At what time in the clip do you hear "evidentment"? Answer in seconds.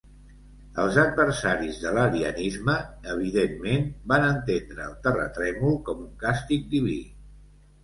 3.13-3.87